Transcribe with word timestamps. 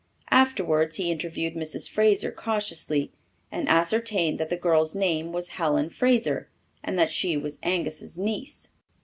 Afterwards 0.31 0.95
he 0.95 1.11
interviewed 1.11 1.53
Mrs. 1.53 1.87
Fraser 1.87 2.31
cautiously, 2.31 3.11
and 3.51 3.69
ascertained 3.69 4.39
that 4.39 4.49
the 4.49 4.57
girl's 4.57 4.95
name 4.95 5.31
was 5.31 5.49
Helen 5.49 5.91
Fraser, 5.91 6.49
and 6.83 6.97
that 6.97 7.11
she 7.11 7.37
was 7.37 7.59
Angus's 7.61 8.17
niece. 8.17 8.69